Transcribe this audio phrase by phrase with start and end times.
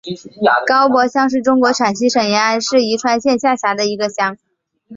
[0.65, 4.35] 高柏乡是中国陕西省延安市宜川县下辖的一个乡。